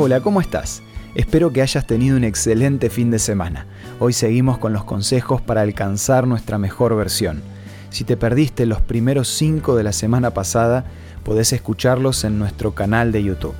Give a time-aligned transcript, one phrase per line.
[0.00, 0.80] Hola, ¿cómo estás?
[1.16, 3.66] Espero que hayas tenido un excelente fin de semana.
[3.98, 7.42] Hoy seguimos con los consejos para alcanzar nuestra mejor versión.
[7.90, 10.84] Si te perdiste los primeros cinco de la semana pasada,
[11.24, 13.56] podés escucharlos en nuestro canal de YouTube.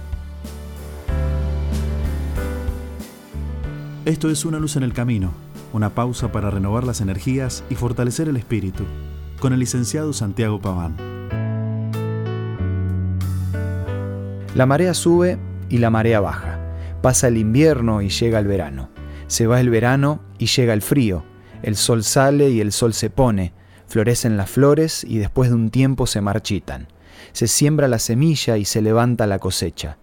[4.05, 5.32] Esto es Una luz en el camino,
[5.73, 8.84] una pausa para renovar las energías y fortalecer el espíritu,
[9.41, 10.96] con el licenciado Santiago Paván.
[14.55, 15.36] La marea sube
[15.68, 16.58] y la marea baja.
[17.02, 18.90] Pasa el invierno y llega el verano.
[19.27, 21.24] Se va el verano y llega el frío.
[21.62, 23.52] El sol sale y el sol se pone.
[23.86, 26.88] Florecen las flores y después de un tiempo se marchitan.
[27.32, 29.98] Se siembra la semilla y se levanta la cosecha.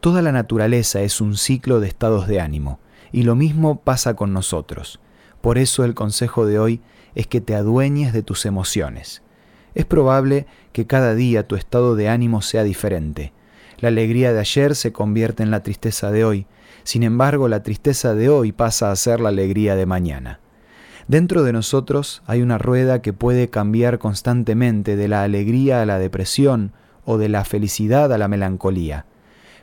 [0.00, 2.78] Toda la naturaleza es un ciclo de estados de ánimo,
[3.10, 5.00] y lo mismo pasa con nosotros.
[5.40, 6.80] Por eso el consejo de hoy
[7.14, 9.22] es que te adueñes de tus emociones.
[9.74, 13.32] Es probable que cada día tu estado de ánimo sea diferente,
[13.80, 16.46] la alegría de ayer se convierte en la tristeza de hoy.
[16.84, 20.40] Sin embargo, la tristeza de hoy pasa a ser la alegría de mañana.
[21.06, 25.98] Dentro de nosotros hay una rueda que puede cambiar constantemente de la alegría a la
[25.98, 26.72] depresión
[27.04, 29.06] o de la felicidad a la melancolía.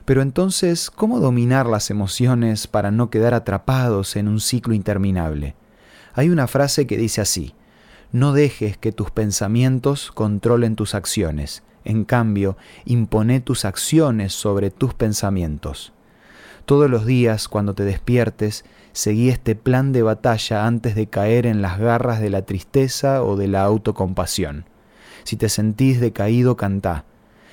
[0.05, 5.55] Pero entonces, ¿cómo dominar las emociones para no quedar atrapados en un ciclo interminable?
[6.13, 7.53] Hay una frase que dice así,
[8.11, 11.63] no dejes que tus pensamientos controlen tus acciones.
[11.85, 15.93] En cambio, impone tus acciones sobre tus pensamientos.
[16.65, 21.61] Todos los días, cuando te despiertes, seguí este plan de batalla antes de caer en
[21.61, 24.65] las garras de la tristeza o de la autocompasión.
[25.23, 27.05] Si te sentís decaído, cantá.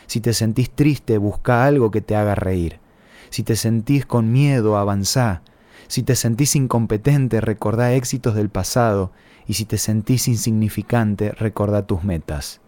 [0.06, 2.80] Si te sentís triste, busca algo que te haga reír.
[3.28, 5.42] Si te sentís con miedo, avanzá.
[5.88, 9.12] Si te sentís incompetente, recordá éxitos del pasado.
[9.46, 12.62] Y si te sentís insignificante, recordá tus metas.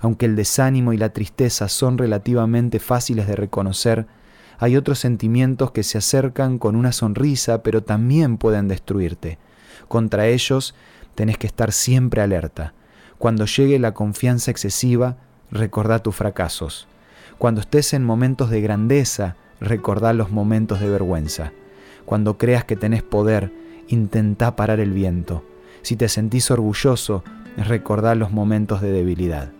[0.00, 4.06] Aunque el desánimo y la tristeza son relativamente fáciles de reconocer,
[4.58, 9.38] hay otros sentimientos que se acercan con una sonrisa, pero también pueden destruirte.
[9.88, 10.74] Contra ellos
[11.14, 12.72] tenés que estar siempre alerta.
[13.18, 15.16] Cuando llegue la confianza excesiva,
[15.50, 16.86] recordá tus fracasos.
[17.38, 21.52] Cuando estés en momentos de grandeza, recordá los momentos de vergüenza.
[22.04, 23.52] Cuando creas que tenés poder,
[23.88, 25.44] intentá parar el viento.
[25.82, 27.24] Si te sentís orgulloso,
[27.56, 29.52] recordá los momentos de debilidad.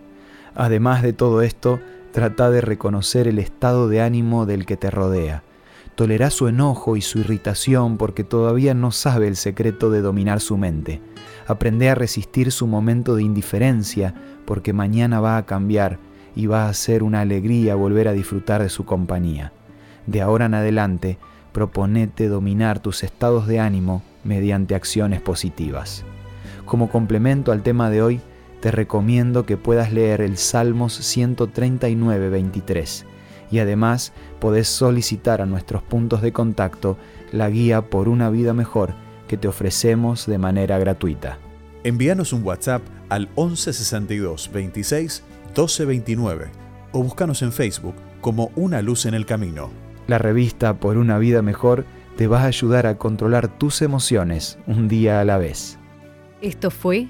[0.55, 1.79] Además de todo esto,
[2.11, 5.43] trata de reconocer el estado de ánimo del que te rodea.
[5.95, 10.57] Tolerá su enojo y su irritación porque todavía no sabe el secreto de dominar su
[10.57, 11.01] mente.
[11.47, 14.13] Aprende a resistir su momento de indiferencia
[14.45, 15.99] porque mañana va a cambiar
[16.35, 19.53] y va a ser una alegría volver a disfrutar de su compañía.
[20.05, 21.17] De ahora en adelante,
[21.53, 26.03] proponete dominar tus estados de ánimo mediante acciones positivas.
[26.65, 28.21] Como complemento al tema de hoy,
[28.65, 33.05] te recomiendo que puedas leer el Salmos 139, 23
[33.51, 36.97] y además podés solicitar a nuestros puntos de contacto
[37.31, 38.95] la guía por una vida mejor
[39.27, 41.37] que te ofrecemos de manera gratuita.
[41.83, 46.47] Envíanos un WhatsApp al 1162 26 1229
[46.91, 49.69] o búscanos en Facebook como Una Luz en el Camino.
[50.07, 51.85] La revista Por una vida mejor
[52.17, 55.77] te va a ayudar a controlar tus emociones un día a la vez.
[56.41, 57.09] Esto fue